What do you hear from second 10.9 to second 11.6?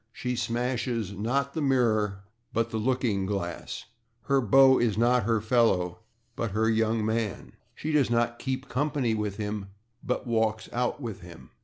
with him.